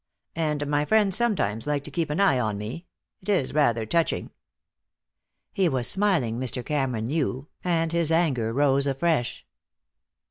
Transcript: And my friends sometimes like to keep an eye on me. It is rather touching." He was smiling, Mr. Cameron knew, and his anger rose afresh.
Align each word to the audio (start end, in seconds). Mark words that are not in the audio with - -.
And 0.35 0.65
my 0.65 0.83
friends 0.83 1.15
sometimes 1.15 1.67
like 1.67 1.83
to 1.83 1.91
keep 1.91 2.09
an 2.09 2.19
eye 2.19 2.39
on 2.39 2.57
me. 2.57 2.87
It 3.21 3.29
is 3.29 3.53
rather 3.53 3.85
touching." 3.85 4.31
He 5.53 5.69
was 5.69 5.87
smiling, 5.87 6.39
Mr. 6.39 6.65
Cameron 6.65 7.05
knew, 7.05 7.49
and 7.63 7.91
his 7.91 8.11
anger 8.11 8.51
rose 8.51 8.87
afresh. 8.87 9.45